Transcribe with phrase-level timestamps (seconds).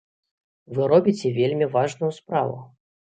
[0.77, 2.57] Вы робіце вельмі важную справу.